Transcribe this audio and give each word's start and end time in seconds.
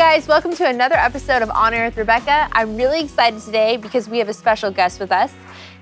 guys, 0.00 0.26
welcome 0.26 0.56
to 0.56 0.66
another 0.66 0.94
episode 0.94 1.42
of 1.42 1.50
On 1.50 1.74
Air 1.74 1.84
with 1.84 1.98
Rebecca. 1.98 2.48
I'm 2.52 2.74
really 2.74 3.02
excited 3.02 3.38
today 3.42 3.76
because 3.76 4.08
we 4.08 4.16
have 4.16 4.30
a 4.30 4.32
special 4.32 4.70
guest 4.70 4.98
with 4.98 5.12
us. 5.12 5.30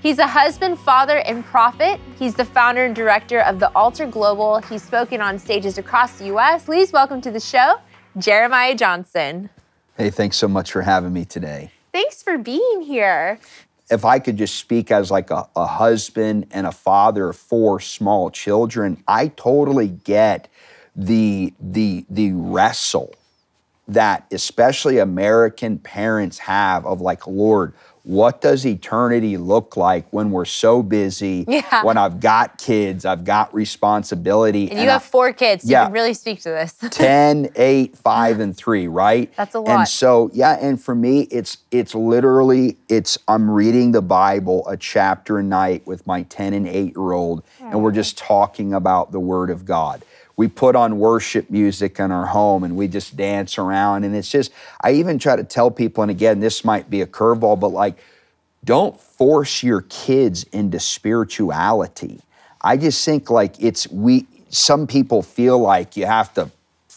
He's 0.02 0.18
a 0.18 0.26
husband, 0.26 0.80
father, 0.80 1.18
and 1.18 1.44
prophet. 1.44 2.00
He's 2.18 2.34
the 2.34 2.44
founder 2.44 2.84
and 2.84 2.96
director 2.96 3.42
of 3.42 3.60
the 3.60 3.70
Altar 3.76 4.08
Global. 4.08 4.58
He's 4.58 4.82
spoken 4.82 5.20
on 5.20 5.38
stages 5.38 5.78
across 5.78 6.18
the 6.18 6.24
U.S. 6.26 6.64
Please 6.64 6.90
welcome 6.90 7.20
to 7.20 7.30
the 7.30 7.38
show, 7.38 7.76
Jeremiah 8.18 8.74
Johnson. 8.74 9.50
Hey, 9.96 10.10
thanks 10.10 10.36
so 10.36 10.48
much 10.48 10.72
for 10.72 10.82
having 10.82 11.12
me 11.12 11.24
today. 11.24 11.70
Thanks 11.92 12.20
for 12.20 12.38
being 12.38 12.80
here. 12.80 13.38
If 13.88 14.04
I 14.04 14.18
could 14.18 14.36
just 14.36 14.56
speak 14.56 14.90
as 14.90 15.12
like 15.12 15.30
a, 15.30 15.48
a 15.54 15.64
husband 15.64 16.48
and 16.50 16.66
a 16.66 16.72
father 16.72 17.28
of 17.28 17.36
four 17.36 17.78
small 17.78 18.32
children, 18.32 19.00
I 19.06 19.28
totally 19.28 19.86
get 19.86 20.48
the 20.96 21.54
the 21.60 22.04
the 22.10 22.32
wrestle 22.32 23.14
that 23.88 24.26
especially 24.30 24.98
American 24.98 25.78
parents 25.78 26.38
have 26.38 26.84
of 26.86 27.00
like, 27.00 27.26
Lord, 27.26 27.72
what 28.04 28.40
does 28.40 28.64
eternity 28.64 29.36
look 29.36 29.76
like 29.76 30.06
when 30.12 30.30
we're 30.30 30.46
so 30.46 30.82
busy? 30.82 31.44
Yeah. 31.46 31.82
When 31.84 31.98
I've 31.98 32.20
got 32.20 32.56
kids, 32.56 33.04
I've 33.04 33.24
got 33.24 33.52
responsibility. 33.52 34.70
And, 34.70 34.80
you 34.80 34.88
have 34.88 35.02
four 35.02 35.32
kids, 35.32 35.64
so 35.64 35.70
Yeah. 35.70 35.80
you 35.82 35.86
can 35.86 35.92
really 35.94 36.14
speak 36.14 36.40
to 36.42 36.48
this. 36.50 36.72
10 36.90 37.50
8 37.54 37.96
5 37.98 38.40
and 38.40 38.56
3 38.56 38.88
right 38.88 39.32
That's 39.36 39.54
a 39.54 39.60
lot. 39.60 39.68
and 39.80 39.88
so 39.88 40.30
yeah 40.32 40.56
and 40.60 40.80
for 40.80 40.94
me 40.94 41.22
it's 41.30 41.58
it's 41.70 41.94
literally 41.94 42.76
it's 42.88 43.18
i'm 43.28 43.50
reading 43.50 43.92
the 43.92 44.00
bible 44.02 44.66
a 44.68 44.76
chapter 44.76 45.38
a 45.38 45.42
night 45.42 45.86
with 45.86 46.06
my 46.06 46.22
10 46.24 46.54
and 46.54 46.66
8 46.68 46.94
year 46.96 47.12
old 47.12 47.42
and 47.60 47.82
we're 47.82 47.92
just 47.92 48.16
talking 48.18 48.72
about 48.74 49.12
the 49.12 49.20
word 49.20 49.50
of 49.50 49.64
god 49.64 50.02
we 50.38 50.48
put 50.48 50.74
on 50.74 50.98
worship 50.98 51.50
music 51.50 51.98
in 51.98 52.10
our 52.10 52.24
home 52.24 52.64
and 52.64 52.76
we 52.76 52.88
just 52.88 53.14
dance 53.16 53.58
around 53.58 54.04
and 54.04 54.16
it's 54.16 54.30
just 54.30 54.50
i 54.80 54.92
even 54.92 55.18
try 55.18 55.36
to 55.36 55.44
tell 55.44 55.70
people 55.70 56.00
and 56.02 56.10
again 56.10 56.40
this 56.40 56.64
might 56.64 56.88
be 56.88 57.02
a 57.02 57.06
curveball 57.06 57.60
but 57.60 57.68
like 57.68 57.98
don't 58.64 59.00
force 59.00 59.62
your 59.62 59.82
kids 59.82 60.44
into 60.52 60.80
spirituality. 60.80 62.20
I 62.60 62.76
just 62.76 63.04
think 63.04 63.30
like 63.30 63.54
it's 63.62 63.88
we 63.88 64.26
some 64.50 64.86
people 64.86 65.22
feel 65.22 65.58
like 65.58 65.96
you 65.96 66.06
have 66.06 66.32
to 66.34 66.50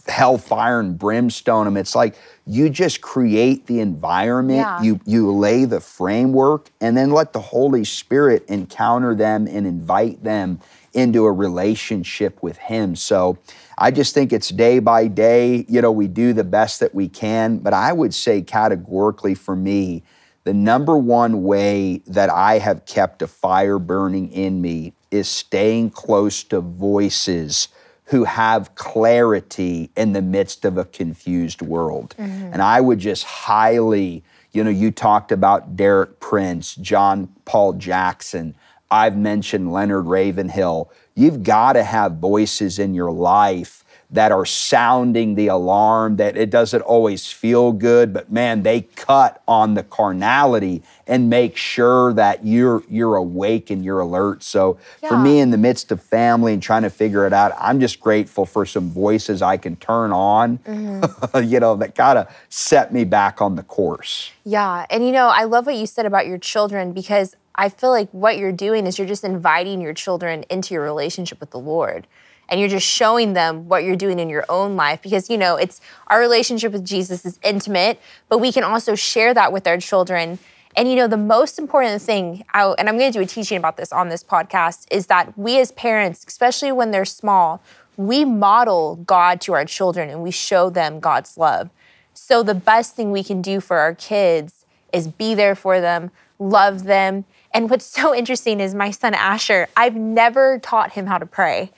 hellfire 0.07 0.79
and 0.79 0.97
brimstone 0.97 1.65
them. 1.65 1.77
It's 1.77 1.95
like 1.95 2.15
you 2.45 2.69
just 2.69 3.01
create 3.01 3.67
the 3.67 3.79
environment, 3.79 4.59
Yeah. 4.59 4.81
you 4.81 4.99
you 5.05 5.31
lay 5.31 5.65
the 5.65 5.79
framework, 5.79 6.69
and 6.81 6.97
then 6.97 7.11
let 7.11 7.33
the 7.33 7.39
Holy 7.41 7.85
Spirit 7.85 8.45
encounter 8.47 9.15
them 9.15 9.47
and 9.47 9.67
invite 9.67 10.23
them 10.23 10.59
into 10.93 11.25
a 11.25 11.31
relationship 11.31 12.41
with 12.43 12.57
Him. 12.57 12.95
So 12.95 13.37
I 13.77 13.91
just 13.91 14.13
think 14.13 14.33
it's 14.33 14.49
day 14.49 14.79
by 14.79 15.07
day, 15.07 15.65
you 15.69 15.81
know, 15.81 15.91
we 15.91 16.07
do 16.07 16.33
the 16.33 16.43
best 16.43 16.79
that 16.81 16.93
we 16.93 17.07
can. 17.07 17.57
But 17.59 17.73
I 17.73 17.93
would 17.93 18.13
say 18.13 18.41
categorically 18.41 19.33
for 19.33 19.55
me, 19.55 20.03
the 20.43 20.53
number 20.53 20.97
one 20.97 21.43
way 21.43 22.01
that 22.07 22.29
I 22.29 22.57
have 22.57 22.85
kept 22.85 23.21
a 23.21 23.27
fire 23.27 23.79
burning 23.79 24.31
in 24.31 24.61
me 24.61 24.93
is 25.11 25.27
staying 25.29 25.91
close 25.91 26.43
to 26.45 26.61
voices 26.61 27.67
who 28.11 28.25
have 28.25 28.75
clarity 28.75 29.89
in 29.95 30.11
the 30.11 30.21
midst 30.21 30.65
of 30.65 30.77
a 30.77 30.83
confused 30.83 31.61
world. 31.61 32.13
Mm-hmm. 32.19 32.51
And 32.51 32.61
I 32.61 32.81
would 32.81 32.99
just 32.99 33.23
highly, 33.23 34.21
you 34.51 34.65
know, 34.65 34.69
you 34.69 34.91
talked 34.91 35.31
about 35.31 35.77
Derek 35.77 36.19
Prince, 36.19 36.75
John 36.75 37.29
Paul 37.45 37.71
Jackson. 37.73 38.53
I've 38.91 39.15
mentioned 39.15 39.71
Leonard 39.71 40.07
Ravenhill. 40.07 40.91
You've 41.15 41.43
got 41.43 41.73
to 41.73 41.83
have 41.83 42.17
voices 42.17 42.79
in 42.79 42.93
your 42.93 43.13
life 43.13 43.85
that 44.11 44.31
are 44.31 44.45
sounding 44.45 45.35
the 45.35 45.47
alarm 45.47 46.17
that 46.17 46.35
it 46.37 46.49
doesn't 46.49 46.81
always 46.81 47.31
feel 47.31 47.71
good 47.71 48.13
but 48.13 48.31
man 48.31 48.63
they 48.63 48.81
cut 48.81 49.41
on 49.47 49.73
the 49.73 49.83
carnality 49.83 50.81
and 51.07 51.29
make 51.29 51.57
sure 51.57 52.13
that 52.13 52.45
you're 52.45 52.83
you're 52.89 53.15
awake 53.15 53.69
and 53.69 53.83
you're 53.83 53.99
alert 53.99 54.43
so 54.43 54.77
for 55.07 55.17
me 55.17 55.39
in 55.39 55.51
the 55.51 55.57
midst 55.57 55.91
of 55.91 56.01
family 56.01 56.53
and 56.53 56.61
trying 56.61 56.83
to 56.83 56.89
figure 56.89 57.25
it 57.25 57.33
out 57.33 57.51
i'm 57.57 57.79
just 57.79 57.99
grateful 57.99 58.45
for 58.45 58.65
some 58.65 58.89
voices 58.89 59.41
i 59.41 59.57
can 59.57 59.75
turn 59.77 60.11
on 60.11 60.57
mm-hmm. 60.59 61.43
you 61.47 61.59
know 61.59 61.75
that 61.75 61.95
kind 61.95 62.17
of 62.17 62.27
set 62.49 62.93
me 62.93 63.03
back 63.03 63.41
on 63.41 63.55
the 63.55 63.63
course 63.63 64.31
Yeah. 64.43 64.85
And 64.89 65.05
you 65.05 65.11
know, 65.11 65.27
I 65.27 65.43
love 65.43 65.65
what 65.65 65.75
you 65.75 65.85
said 65.85 66.05
about 66.05 66.27
your 66.27 66.37
children 66.37 66.93
because 66.93 67.35
I 67.55 67.69
feel 67.69 67.91
like 67.91 68.09
what 68.11 68.37
you're 68.37 68.51
doing 68.51 68.87
is 68.87 68.97
you're 68.97 69.07
just 69.07 69.23
inviting 69.23 69.81
your 69.81 69.93
children 69.93 70.43
into 70.49 70.73
your 70.73 70.83
relationship 70.83 71.39
with 71.39 71.51
the 71.51 71.59
Lord. 71.59 72.07
And 72.51 72.59
you're 72.59 72.69
just 72.69 72.85
showing 72.85 73.33
them 73.33 73.69
what 73.69 73.85
you're 73.85 73.95
doing 73.95 74.19
in 74.19 74.29
your 74.29 74.45
own 74.49 74.75
life 74.75 75.01
because, 75.01 75.29
you 75.29 75.37
know, 75.37 75.55
it's 75.55 75.79
our 76.07 76.19
relationship 76.19 76.73
with 76.73 76.85
Jesus 76.85 77.25
is 77.25 77.39
intimate, 77.43 77.99
but 78.27 78.39
we 78.39 78.51
can 78.51 78.63
also 78.63 78.93
share 78.93 79.33
that 79.33 79.53
with 79.53 79.65
our 79.65 79.77
children. 79.77 80.37
And, 80.75 80.89
you 80.89 80.95
know, 80.95 81.07
the 81.07 81.17
most 81.17 81.57
important 81.57 82.01
thing, 82.01 82.43
I, 82.53 82.67
and 82.77 82.87
I'm 82.89 82.97
going 82.97 83.11
to 83.11 83.17
do 83.17 83.23
a 83.23 83.25
teaching 83.25 83.57
about 83.57 83.77
this 83.77 83.91
on 83.91 84.09
this 84.09 84.23
podcast, 84.23 84.85
is 84.91 85.07
that 85.07 85.37
we 85.37 85.59
as 85.59 85.71
parents, 85.71 86.25
especially 86.27 86.73
when 86.73 86.91
they're 86.91 87.05
small, 87.05 87.61
we 87.97 88.25
model 88.25 88.97
God 88.97 89.41
to 89.41 89.53
our 89.53 89.65
children 89.65 90.09
and 90.09 90.21
we 90.21 90.31
show 90.31 90.69
them 90.69 90.99
God's 90.99 91.37
love. 91.37 91.69
So 92.13 92.43
the 92.43 92.53
best 92.53 92.95
thing 92.95 93.11
we 93.11 93.23
can 93.23 93.41
do 93.41 93.59
for 93.59 93.77
our 93.77 93.95
kids 93.95 94.65
is 94.93 95.07
be 95.07 95.35
there 95.35 95.55
for 95.55 95.79
them, 95.79 96.11
love 96.39 96.83
them. 96.83 97.25
And 97.53 97.69
what's 97.69 97.85
so 97.85 98.15
interesting 98.15 98.59
is 98.59 98.73
my 98.73 98.91
son 98.91 99.13
Asher, 99.13 99.67
I've 99.75 99.95
never 99.95 100.59
taught 100.59 100.91
him 100.93 101.05
how 101.05 101.17
to 101.17 101.25
pray. 101.25 101.71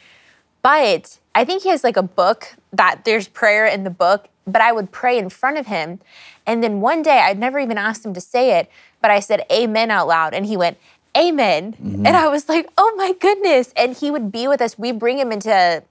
But 0.63 1.19
I 1.35 1.46
think 1.46 1.63
he 1.63 1.69
has 1.69 1.84
like 1.84 1.97
a 1.97 2.03
book 2.03 2.56
that 2.72 3.06
there's 3.06 3.28
prayer 3.28 3.68
in 3.68 3.84
the 3.84 3.91
book, 3.91 4.28
but 4.47 4.62
I 4.62 4.72
would 4.72 4.91
pray 4.91 5.19
in 5.19 5.29
front 5.29 5.57
of 5.59 5.68
him. 5.68 6.00
And 6.47 6.63
then 6.63 6.81
one 6.81 7.03
day 7.03 7.19
I'd 7.19 7.38
never 7.38 7.59
even 7.59 7.78
asked 7.78 8.06
him 8.06 8.13
to 8.16 8.22
say 8.22 8.57
it, 8.57 8.69
but 9.02 9.12
I 9.12 9.19
said 9.19 9.46
amen 9.52 9.91
out 9.91 10.07
loud 10.07 10.34
and 10.34 10.46
he 10.46 10.57
went, 10.57 10.78
Amen. 11.16 11.75
And 12.06 12.18
I 12.18 12.28
was 12.28 12.50
like, 12.50 12.68
oh 12.75 12.91
my 12.97 13.13
goodness. 13.13 13.72
And 13.78 13.96
he 13.96 14.09
would 14.09 14.31
be 14.31 14.47
with 14.47 14.62
us. 14.62 14.79
We 14.79 14.91
bring 14.91 15.19
him 15.19 15.31
into 15.31 15.84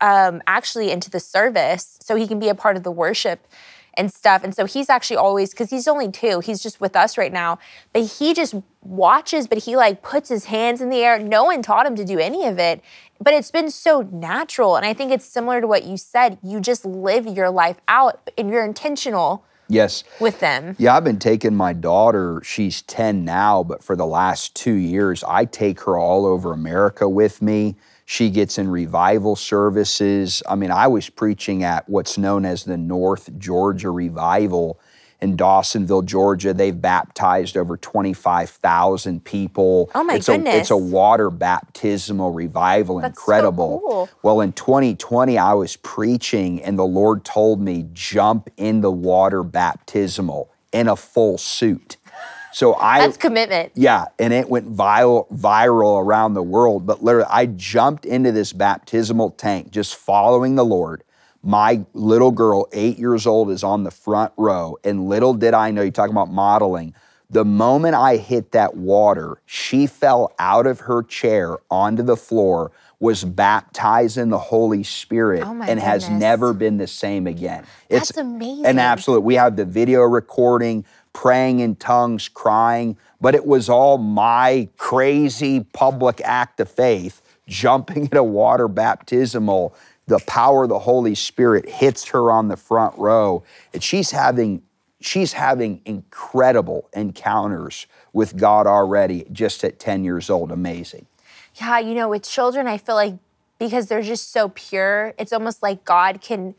um, 0.00 0.40
actually 0.46 0.92
into 0.92 1.10
the 1.10 1.18
service 1.18 1.98
so 2.00 2.14
he 2.14 2.28
can 2.28 2.38
be 2.38 2.48
a 2.48 2.54
part 2.54 2.76
of 2.76 2.84
the 2.84 2.92
worship 2.92 3.44
and 3.98 4.12
stuff. 4.12 4.42
And 4.44 4.54
so 4.54 4.64
he's 4.64 4.88
actually 4.88 5.16
always, 5.16 5.50
because 5.50 5.68
he's 5.68 5.88
only 5.88 6.10
two, 6.10 6.40
he's 6.40 6.62
just 6.62 6.80
with 6.80 6.96
us 6.96 7.18
right 7.18 7.32
now, 7.32 7.58
but 7.92 8.04
he 8.04 8.32
just 8.32 8.54
watches, 8.80 9.46
but 9.46 9.58
he 9.58 9.76
like 9.76 10.02
puts 10.02 10.28
his 10.28 10.46
hands 10.46 10.80
in 10.80 10.88
the 10.88 10.98
air. 10.98 11.18
No 11.18 11.44
one 11.44 11.60
taught 11.60 11.84
him 11.84 11.96
to 11.96 12.04
do 12.04 12.18
any 12.18 12.46
of 12.46 12.58
it, 12.58 12.80
but 13.20 13.34
it's 13.34 13.50
been 13.50 13.70
so 13.70 14.08
natural. 14.12 14.76
And 14.76 14.86
I 14.86 14.94
think 14.94 15.10
it's 15.12 15.26
similar 15.26 15.60
to 15.60 15.66
what 15.66 15.84
you 15.84 15.96
said. 15.96 16.38
You 16.42 16.60
just 16.60 16.86
live 16.86 17.26
your 17.26 17.50
life 17.50 17.78
out 17.88 18.30
and 18.38 18.48
you're 18.48 18.64
intentional 18.64 19.44
yes 19.68 20.04
with 20.20 20.40
them. 20.40 20.76
Yeah, 20.78 20.96
I've 20.96 21.04
been 21.04 21.18
taking 21.18 21.54
my 21.54 21.72
daughter, 21.72 22.40
she's 22.44 22.82
10 22.82 23.24
now, 23.24 23.62
but 23.62 23.82
for 23.82 23.96
the 23.96 24.06
last 24.06 24.54
two 24.54 24.74
years, 24.74 25.22
I 25.24 25.44
take 25.44 25.80
her 25.80 25.98
all 25.98 26.24
over 26.24 26.52
America 26.52 27.08
with 27.08 27.42
me. 27.42 27.76
She 28.10 28.30
gets 28.30 28.56
in 28.56 28.70
revival 28.70 29.36
services. 29.36 30.42
I 30.48 30.54
mean, 30.54 30.70
I 30.70 30.86
was 30.86 31.10
preaching 31.10 31.62
at 31.62 31.86
what's 31.90 32.16
known 32.16 32.46
as 32.46 32.64
the 32.64 32.78
North 32.78 33.28
Georgia 33.36 33.90
Revival 33.90 34.80
in 35.20 35.36
Dawsonville, 35.36 36.06
Georgia. 36.06 36.54
They've 36.54 36.80
baptized 36.80 37.54
over 37.54 37.76
25,000 37.76 39.22
people. 39.22 39.90
Oh, 39.94 40.04
my 40.04 40.14
it's 40.14 40.30
A, 40.30 40.42
it's 40.46 40.70
a 40.70 40.76
water 40.76 41.28
baptismal 41.28 42.30
revival, 42.30 42.98
That's 42.98 43.18
so 43.18 43.20
incredible. 43.20 43.82
cool. 43.86 44.08
Well, 44.22 44.40
in 44.40 44.54
2020, 44.54 45.36
I 45.36 45.52
was 45.52 45.76
preaching, 45.76 46.62
and 46.62 46.78
the 46.78 46.86
Lord 46.86 47.26
told 47.26 47.60
me, 47.60 47.90
jump 47.92 48.48
in 48.56 48.80
the 48.80 48.90
water 48.90 49.42
baptismal 49.42 50.50
in 50.72 50.88
a 50.88 50.96
full 50.96 51.36
suit. 51.36 51.98
So 52.52 52.74
I 52.74 53.00
That's 53.00 53.16
commitment. 53.16 53.72
yeah, 53.74 54.06
and 54.18 54.32
it 54.32 54.48
went 54.48 54.74
viral 54.74 55.28
viral 55.30 56.02
around 56.02 56.34
the 56.34 56.42
world. 56.42 56.86
But 56.86 57.02
literally, 57.02 57.28
I 57.30 57.46
jumped 57.46 58.04
into 58.04 58.32
this 58.32 58.52
baptismal 58.52 59.30
tank 59.32 59.70
just 59.70 59.96
following 59.96 60.54
the 60.54 60.64
Lord. 60.64 61.04
My 61.42 61.84
little 61.94 62.32
girl, 62.32 62.68
eight 62.72 62.98
years 62.98 63.26
old, 63.26 63.50
is 63.50 63.62
on 63.62 63.84
the 63.84 63.90
front 63.90 64.32
row. 64.36 64.76
And 64.82 65.08
little 65.08 65.34
did 65.34 65.54
I 65.54 65.70
know—you're 65.70 65.92
talking 65.92 66.14
about 66.14 66.30
modeling. 66.30 66.94
The 67.30 67.44
moment 67.44 67.94
I 67.94 68.16
hit 68.16 68.52
that 68.52 68.74
water, 68.74 69.40
she 69.44 69.86
fell 69.86 70.32
out 70.38 70.66
of 70.66 70.80
her 70.80 71.02
chair 71.02 71.58
onto 71.70 72.02
the 72.02 72.16
floor, 72.16 72.72
was 73.00 73.22
baptized 73.22 74.16
in 74.16 74.30
the 74.30 74.38
Holy 74.38 74.82
Spirit, 74.82 75.42
Oh 75.44 75.62
and 75.62 75.78
has 75.78 76.08
never 76.08 76.54
been 76.54 76.78
the 76.78 76.86
same 76.86 77.26
again. 77.26 77.64
That's 77.90 78.16
amazing. 78.16 78.64
An 78.64 78.78
absolute. 78.78 79.20
We 79.20 79.34
have 79.34 79.56
the 79.56 79.66
video 79.66 80.02
recording, 80.02 80.86
praying 81.18 81.58
in 81.58 81.74
tongues, 81.74 82.28
crying, 82.28 82.96
but 83.20 83.34
it 83.34 83.44
was 83.44 83.68
all 83.68 83.98
my 83.98 84.68
crazy 84.76 85.58
public 85.72 86.20
act 86.22 86.60
of 86.60 86.70
faith, 86.70 87.20
jumping 87.48 88.06
in 88.06 88.16
a 88.16 88.22
water 88.22 88.68
baptismal. 88.68 89.74
The 90.06 90.20
power 90.28 90.62
of 90.62 90.68
the 90.68 90.78
Holy 90.78 91.16
Spirit 91.16 91.68
hits 91.68 92.06
her 92.10 92.30
on 92.30 92.46
the 92.46 92.56
front 92.56 92.96
row, 92.96 93.42
and 93.74 93.82
she's 93.82 94.12
having 94.12 94.62
she's 95.00 95.32
having 95.32 95.80
incredible 95.84 96.88
encounters 96.92 97.88
with 98.12 98.36
God 98.36 98.68
already 98.68 99.26
just 99.32 99.64
at 99.64 99.80
10 99.80 100.04
years 100.04 100.30
old. 100.30 100.52
Amazing. 100.52 101.06
Yeah, 101.56 101.80
you 101.80 101.94
know, 101.94 102.08
with 102.08 102.22
children, 102.22 102.68
I 102.68 102.78
feel 102.78 102.94
like 102.94 103.14
because 103.58 103.88
they're 103.88 104.02
just 104.02 104.30
so 104.30 104.50
pure, 104.50 105.14
it's 105.18 105.32
almost 105.32 105.64
like 105.64 105.84
God 105.84 106.20
can 106.20 106.54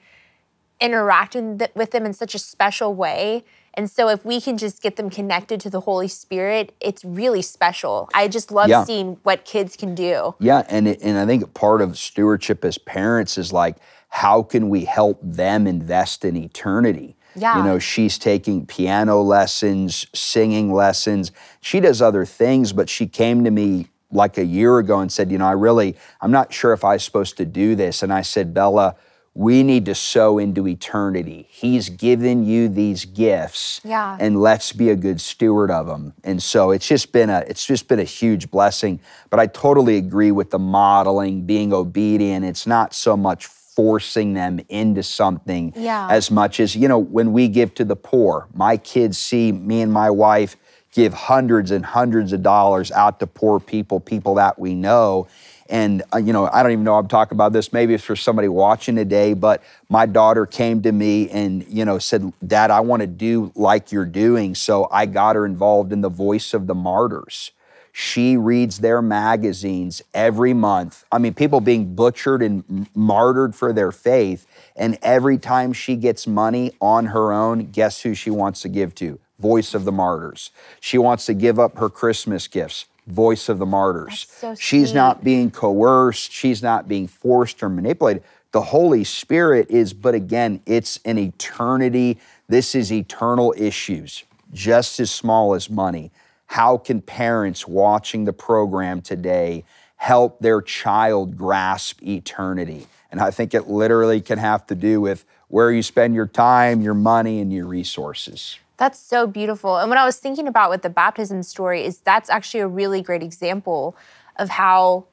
interacting 0.81 1.61
with 1.75 1.91
them 1.91 2.05
in 2.05 2.11
such 2.11 2.35
a 2.35 2.39
special 2.39 2.93
way. 2.93 3.45
And 3.73 3.89
so 3.89 4.09
if 4.09 4.25
we 4.25 4.41
can 4.41 4.57
just 4.57 4.81
get 4.81 4.95
them 4.95 5.09
connected 5.09 5.59
to 5.61 5.69
the 5.69 5.79
Holy 5.79 6.07
Spirit, 6.07 6.73
it's 6.79 7.05
really 7.05 7.41
special. 7.41 8.09
I 8.13 8.27
just 8.27 8.51
love 8.51 8.69
Yeah. 8.69 8.83
seeing 8.83 9.17
what 9.23 9.45
kids 9.45 9.75
can 9.75 9.95
do. 9.95 10.35
Yeah, 10.39 10.63
and 10.69 10.87
it, 10.87 11.01
and 11.01 11.17
I 11.17 11.25
think 11.25 11.53
part 11.53 11.81
of 11.81 11.97
stewardship 11.97 12.65
as 12.65 12.77
parents 12.77 13.37
is 13.37 13.53
like, 13.53 13.77
how 14.09 14.41
can 14.41 14.69
we 14.69 14.85
help 14.85 15.19
them 15.21 15.67
invest 15.67 16.25
in 16.25 16.35
eternity? 16.35 17.15
Yeah. 17.35 17.57
You 17.57 17.63
know, 17.63 17.79
she's 17.79 18.17
taking 18.17 18.65
piano 18.65 19.21
lessons, 19.21 20.07
singing 20.13 20.73
lessons. 20.73 21.31
She 21.61 21.79
does 21.79 22.01
other 22.01 22.25
things, 22.25 22.73
but 22.73 22.89
she 22.89 23.05
came 23.07 23.43
to 23.43 23.51
me 23.51 23.87
like 24.11 24.39
a 24.39 24.43
year 24.43 24.79
ago 24.79 24.99
and 24.99 25.11
said, 25.11 25.31
you 25.31 25.37
know, 25.37 25.45
I 25.45 25.51
really, 25.51 25.95
I'm 26.21 26.31
not 26.31 26.51
sure 26.51 26.73
if 26.73 26.83
I 26.83 26.93
was 26.93 27.03
supposed 27.03 27.37
to 27.37 27.45
do 27.45 27.75
this. 27.75 28.01
And 28.01 28.11
I 28.11 28.23
said, 28.23 28.53
Bella, 28.55 28.95
we 29.35 29.63
need 29.63 29.85
to 29.85 29.95
sow 29.95 30.37
into 30.37 30.67
eternity. 30.67 31.47
He's 31.49 31.89
given 31.89 32.43
you 32.43 32.67
these 32.67 33.05
gifts 33.05 33.79
Yeah. 33.83 34.17
and 34.19 34.41
let's 34.41 34.73
be 34.73 34.89
a 34.89 34.95
good 34.95 35.21
steward 35.21 35.71
of 35.71 35.87
them. 35.87 36.13
And 36.23 36.41
so 36.41 36.71
it's 36.71 36.87
just 36.87 37.11
been 37.11 37.29
a 37.29 37.43
it's 37.47 37.65
just 37.65 37.87
been 37.87 37.99
a 37.99 38.03
huge 38.03 38.51
blessing. 38.51 38.99
But 39.29 39.39
I 39.39 39.47
totally 39.47 39.97
agree 39.97 40.31
with 40.31 40.49
the 40.49 40.59
modeling, 40.59 41.41
being 41.45 41.73
obedient. 41.73 42.43
It's 42.45 42.67
not 42.67 42.93
so 42.93 43.15
much 43.15 43.45
forcing 43.45 44.33
them 44.33 44.59
into 44.67 45.03
something 45.03 45.73
Yeah. 45.75 46.07
as 46.11 46.29
much 46.29 46.59
as, 46.59 46.75
you 46.75 46.87
know, 46.89 46.99
when 46.99 47.31
we 47.31 47.47
give 47.47 47.73
to 47.75 47.85
the 47.85 47.95
poor, 47.95 48.47
my 48.53 48.75
kids 48.75 49.17
see 49.17 49.51
me 49.53 49.81
and 49.81 49.93
my 49.93 50.09
wife 50.09 50.57
give 50.91 51.13
hundreds 51.13 51.71
and 51.71 51.85
hundreds 51.85 52.33
of 52.33 52.41
dollars 52.43 52.91
out 52.91 53.19
to 53.19 53.27
poor 53.27 53.59
people, 53.59 53.99
people 53.99 54.33
that 54.35 54.57
we 54.59 54.73
know. 54.73 55.27
And, 55.69 56.01
uh, 56.13 56.17
you 56.17 56.33
know, 56.33 56.49
I 56.51 56.63
don't 56.63 56.71
even 56.71 56.83
know 56.83 56.95
I'm 56.95 57.07
talking 57.07 57.35
about 57.35 57.53
this. 57.53 57.71
Maybe 57.71 57.93
it's 57.93 58.03
for 58.03 58.15
somebody 58.15 58.47
watching 58.47 58.95
today, 58.95 59.35
but 59.35 59.63
my 59.87 60.07
daughter 60.07 60.47
came 60.47 60.81
to 60.81 60.91
me 60.91 61.29
and, 61.29 61.63
you 61.67 61.85
know, 61.85 61.99
said, 61.99 62.33
Dad, 62.45 62.71
I 62.71 62.79
want 62.79 63.01
to 63.01 63.07
do 63.07 63.51
like 63.55 63.91
you're 63.91 64.05
doing. 64.05 64.55
So 64.55 64.87
I 64.91 65.05
got 65.05 65.35
her 65.35 65.45
involved 65.45 65.93
in 65.93 66.01
the 66.01 66.09
Voice 66.09 66.55
of 66.55 66.65
the 66.65 66.73
Martyrs. 66.73 67.51
She 67.91 68.37
reads 68.37 68.79
their 68.79 69.01
magazines 69.01 70.01
every 70.13 70.53
month. 70.53 71.05
I 71.11 71.17
mean, 71.17 71.33
people 71.33 71.59
being 71.59 71.95
butchered 71.95 72.41
and 72.41 72.87
martyred 72.95 73.55
for 73.55 73.73
their 73.73 73.91
faith. 73.91 74.47
And 74.75 74.97
every 75.01 75.37
time 75.37 75.73
she 75.73 75.95
gets 75.95 76.25
money 76.25 76.71
on 76.81 77.07
her 77.07 77.31
own, 77.31 77.71
guess 77.71 78.01
who 78.01 78.15
she 78.15 78.29
wants 78.29 78.61
to 78.61 78.69
give 78.69 78.95
to? 78.95 79.19
Voice 79.39 79.73
of 79.73 79.85
the 79.85 79.91
Martyrs. 79.91 80.51
She 80.79 80.97
wants 80.97 81.25
to 81.27 81.33
give 81.33 81.59
up 81.59 81.77
her 81.77 81.89
Christmas 81.89 82.47
gifts. 82.47 82.85
Voice 83.09 83.49
of 83.49 83.59
the 83.59 83.65
Martyrs. 83.65 84.27
So 84.29 84.55
She's 84.55 84.93
not 84.93 85.23
being 85.23 85.51
coerced. 85.51 86.31
She's 86.31 86.61
not 86.61 86.87
being 86.87 87.07
forced 87.07 87.61
or 87.63 87.69
manipulated. 87.69 88.23
The 88.51 88.61
Holy 88.61 89.03
Spirit 89.03 89.69
is, 89.69 89.93
but 89.93 90.15
again, 90.15 90.61
it's 90.65 90.99
an 91.05 91.17
eternity. 91.17 92.19
This 92.47 92.73
is 92.73 92.91
eternal 92.91 93.53
issues, 93.57 94.23
just 94.53 94.99
as 94.99 95.11
small 95.11 95.53
as 95.53 95.69
money. 95.69 96.11
How 96.47 96.77
can 96.77 97.01
parents 97.01 97.67
watching 97.67 98.25
the 98.25 98.33
program 98.33 99.01
today 99.01 99.65
help 99.97 100.39
their 100.39 100.61
child 100.61 101.37
grasp 101.37 102.01
eternity? 102.01 102.87
And 103.11 103.19
I 103.19 103.29
think 103.29 103.53
it 103.53 103.67
literally 103.67 104.21
can 104.21 104.39
have 104.39 104.65
to 104.67 104.75
do 104.75 104.99
with 105.01 105.25
where 105.47 105.71
you 105.71 105.83
spend 105.83 106.15
your 106.15 106.27
time, 106.27 106.81
your 106.81 106.93
money, 106.93 107.39
and 107.39 107.51
your 107.53 107.65
resources. 107.65 108.57
That's 108.79 108.97
so 108.97 109.27
beautiful. 109.27 109.77
And 109.77 109.89
what 109.89 109.99
I 109.99 110.05
was 110.05 110.17
thinking 110.17 110.47
about 110.47 110.69
with 110.69 110.81
the 110.83 110.89
baptism 110.89 111.43
story 111.43 111.83
is 111.83 111.99
that's 111.99 112.29
actually 112.29 112.61
a 112.61 112.67
really 112.67 113.01
great 113.01 113.21
example 113.21 113.95
of 114.37 114.49
how 114.49 115.05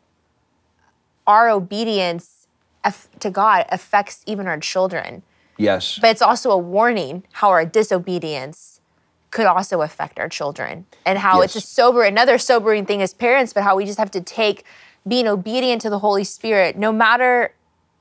our 1.26 1.50
obedience 1.50 2.46
to 3.18 3.30
God 3.30 3.66
affects 3.68 4.22
even 4.24 4.46
our 4.46 4.60
children. 4.60 5.24
Yes. 5.58 5.98
But 5.98 6.10
it's 6.10 6.22
also 6.22 6.52
a 6.52 6.58
warning 6.58 7.24
how 7.32 7.50
our 7.50 7.66
disobedience 7.66 8.80
could 9.32 9.46
also 9.46 9.82
affect 9.82 10.20
our 10.20 10.28
children 10.28 10.86
and 11.04 11.18
how 11.18 11.40
it's 11.40 11.56
a 11.56 11.60
sober, 11.60 12.04
another 12.04 12.38
sobering 12.38 12.86
thing 12.86 13.02
as 13.02 13.12
parents, 13.12 13.52
but 13.52 13.64
how 13.64 13.74
we 13.74 13.84
just 13.84 13.98
have 13.98 14.12
to 14.12 14.20
take 14.20 14.64
being 15.08 15.26
obedient 15.26 15.82
to 15.82 15.90
the 15.90 15.98
Holy 15.98 16.22
Spirit, 16.22 16.76
no 16.76 16.92
matter 16.92 17.52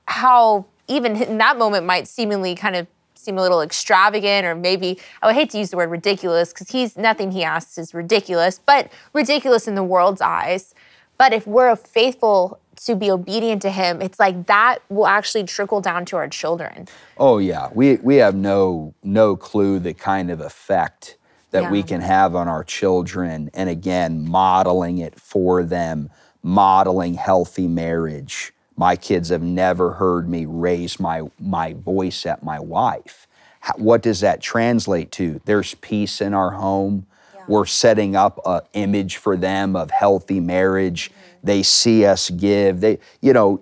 how 0.07 0.65
even 0.87 1.15
in 1.15 1.39
that 1.39 1.57
moment 1.57 1.87
might 1.87 2.07
seemingly 2.07 2.53
kind 2.53 2.75
of 2.75 2.85
seem 3.25 3.37
a 3.37 3.41
little 3.41 3.61
extravagant 3.61 4.45
or 4.45 4.55
maybe 4.55 4.97
oh, 4.99 5.03
I 5.23 5.27
would 5.27 5.35
hate 5.35 5.49
to 5.51 5.57
use 5.57 5.71
the 5.71 5.77
word 5.77 5.89
ridiculous 5.89 6.53
because 6.53 6.69
he's 6.69 6.97
nothing 6.97 7.31
he 7.31 7.43
asks 7.43 7.77
is 7.77 7.93
ridiculous, 7.93 8.59
but 8.65 8.91
ridiculous 9.13 9.67
in 9.67 9.75
the 9.75 9.83
world's 9.83 10.21
eyes. 10.21 10.73
But 11.17 11.33
if 11.33 11.47
we're 11.47 11.75
faithful 11.75 12.59
to 12.85 12.95
be 12.95 13.09
obedient 13.09 13.61
to 13.63 13.71
him, 13.71 14.01
it's 14.01 14.19
like 14.19 14.47
that 14.47 14.79
will 14.89 15.07
actually 15.07 15.45
trickle 15.45 15.81
down 15.81 16.05
to 16.05 16.17
our 16.17 16.27
children. 16.27 16.87
Oh 17.17 17.37
yeah, 17.37 17.69
we 17.73 17.95
we 17.97 18.17
have 18.17 18.35
no 18.35 18.93
no 19.03 19.35
clue 19.35 19.79
the 19.79 19.93
kind 19.93 20.29
of 20.29 20.41
effect 20.41 21.17
that 21.51 21.71
we 21.71 21.83
can 21.83 22.01
have 22.01 22.35
on 22.35 22.49
our 22.49 22.65
children 22.65 23.49
and 23.53 23.69
again 23.69 24.27
modeling 24.27 24.97
it 24.97 25.19
for 25.19 25.63
them, 25.63 26.09
modeling 26.43 27.13
healthy 27.13 27.67
marriage. 27.67 28.51
My 28.77 28.95
kids 28.95 29.29
have 29.29 29.41
never 29.41 29.93
heard 29.93 30.29
me 30.29 30.45
raise 30.45 30.99
my 30.99 31.23
my 31.39 31.73
voice 31.73 32.25
at 32.25 32.43
my 32.43 32.59
wife. 32.59 33.27
How, 33.61 33.73
what 33.77 34.01
does 34.01 34.19
that 34.19 34.41
translate 34.41 35.11
to? 35.13 35.41
There's 35.45 35.75
peace 35.75 36.21
in 36.21 36.33
our 36.33 36.51
home. 36.51 37.07
We're 37.47 37.65
setting 37.65 38.15
up 38.15 38.39
an 38.45 38.61
image 38.73 39.17
for 39.17 39.37
them 39.37 39.75
of 39.75 39.91
healthy 39.91 40.39
marriage. 40.39 41.11
Mm-hmm. 41.11 41.47
They 41.47 41.63
see 41.63 42.05
us 42.05 42.31
give. 42.31 42.81
They, 42.81 42.99
you 43.21 43.33
know, 43.33 43.61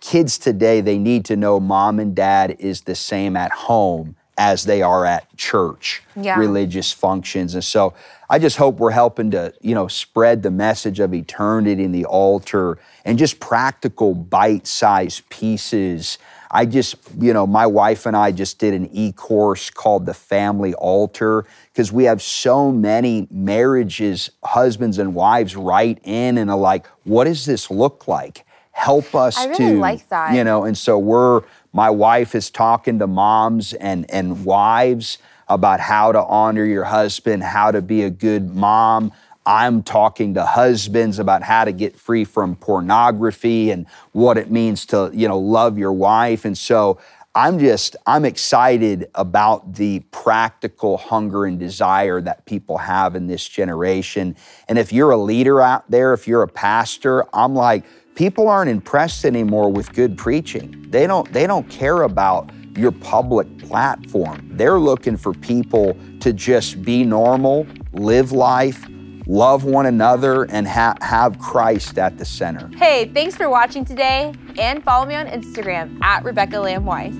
kids 0.00 0.38
today 0.38 0.80
they 0.80 0.98
need 0.98 1.24
to 1.26 1.36
know 1.36 1.58
mom 1.58 1.98
and 1.98 2.14
dad 2.14 2.56
is 2.58 2.82
the 2.82 2.94
same 2.94 3.36
at 3.36 3.50
home 3.50 4.16
as 4.38 4.64
they 4.64 4.80
are 4.80 5.04
at 5.04 5.36
church 5.36 6.02
Yeah. 6.16 6.38
religious 6.38 6.92
functions 6.92 7.54
and 7.54 7.64
so 7.64 7.92
i 8.30 8.38
just 8.38 8.56
hope 8.56 8.78
we're 8.78 8.92
helping 8.92 9.30
to 9.32 9.52
you 9.60 9.74
know 9.74 9.88
spread 9.88 10.42
the 10.42 10.50
message 10.50 11.00
of 11.00 11.12
eternity 11.12 11.82
in 11.84 11.92
the 11.92 12.04
altar 12.04 12.78
and 13.04 13.18
just 13.18 13.40
practical 13.40 14.14
bite-sized 14.14 15.28
pieces 15.28 16.18
i 16.52 16.64
just 16.64 16.94
you 17.18 17.32
know 17.32 17.46
my 17.46 17.66
wife 17.66 18.06
and 18.06 18.16
i 18.16 18.30
just 18.30 18.58
did 18.60 18.72
an 18.74 18.88
e-course 18.92 19.70
called 19.70 20.06
the 20.06 20.14
family 20.14 20.72
altar 20.74 21.44
because 21.72 21.90
we 21.92 22.04
have 22.04 22.22
so 22.22 22.70
many 22.70 23.26
marriages 23.30 24.30
husbands 24.44 24.98
and 24.98 25.14
wives 25.14 25.56
write 25.56 25.98
in 26.04 26.38
and 26.38 26.48
are 26.50 26.56
like 26.56 26.86
what 27.04 27.24
does 27.24 27.44
this 27.44 27.70
look 27.70 28.06
like 28.06 28.44
help 28.72 29.12
us 29.16 29.36
I 29.36 29.46
really 29.46 29.56
to 29.74 29.78
like 29.78 30.08
that. 30.10 30.34
you 30.36 30.44
know 30.44 30.62
and 30.64 30.78
so 30.78 30.96
we're 30.98 31.42
my 31.72 31.90
wife 31.90 32.34
is 32.34 32.50
talking 32.50 32.98
to 32.98 33.06
moms 33.06 33.72
and 33.74 34.10
and 34.10 34.44
wives 34.44 35.18
about 35.48 35.80
how 35.80 36.12
to 36.12 36.22
honor 36.22 36.64
your 36.64 36.84
husband 36.84 37.42
how 37.42 37.70
to 37.70 37.82
be 37.82 38.02
a 38.02 38.10
good 38.10 38.54
mom. 38.54 39.12
I'm 39.46 39.82
talking 39.82 40.34
to 40.34 40.44
husbands 40.44 41.18
about 41.18 41.42
how 41.42 41.64
to 41.64 41.72
get 41.72 41.96
free 41.96 42.24
from 42.24 42.54
pornography 42.56 43.70
and 43.70 43.86
what 44.12 44.36
it 44.36 44.50
means 44.50 44.84
to 44.86 45.10
you 45.14 45.28
know 45.28 45.38
love 45.38 45.78
your 45.78 45.92
wife. 45.92 46.44
And 46.44 46.56
so 46.56 46.98
i'm 47.34 47.58
just 47.58 47.94
i'm 48.06 48.24
excited 48.24 49.10
about 49.14 49.74
the 49.74 50.00
practical 50.10 50.96
hunger 50.96 51.44
and 51.44 51.58
desire 51.58 52.22
that 52.22 52.46
people 52.46 52.78
have 52.78 53.14
in 53.14 53.26
this 53.26 53.46
generation. 53.46 54.34
And 54.68 54.78
if 54.78 54.92
you're 54.92 55.10
a 55.10 55.18
leader 55.18 55.60
out 55.60 55.90
there 55.90 56.14
if 56.14 56.26
you're 56.26 56.42
a 56.42 56.48
pastor 56.48 57.24
i'm 57.34 57.54
like 57.54 57.84
people 58.18 58.48
aren't 58.48 58.68
impressed 58.68 59.24
anymore 59.24 59.70
with 59.70 59.92
good 59.92 60.18
preaching. 60.18 60.84
They 60.90 61.06
don't 61.06 61.32
they 61.32 61.46
don't 61.46 61.70
care 61.70 62.02
about 62.02 62.50
your 62.76 62.90
public 62.90 63.46
platform. 63.58 64.48
They're 64.50 64.80
looking 64.80 65.16
for 65.16 65.32
people 65.32 65.96
to 66.18 66.32
just 66.32 66.82
be 66.82 67.04
normal, 67.04 67.64
live 67.92 68.32
life, 68.32 68.84
love 69.28 69.62
one 69.62 69.86
another 69.86 70.50
and 70.50 70.66
ha- 70.66 70.96
have 71.00 71.38
Christ 71.38 71.96
at 71.96 72.18
the 72.18 72.24
center. 72.24 72.68
Hey, 72.76 73.08
thanks 73.14 73.36
for 73.36 73.48
watching 73.48 73.84
today 73.84 74.34
and 74.58 74.82
follow 74.82 75.06
me 75.06 75.14
on 75.14 75.26
Instagram 75.28 76.02
at 76.02 76.24
Rebecca 76.24 76.58
Lamb 76.58 76.84
Weiss. 76.84 77.14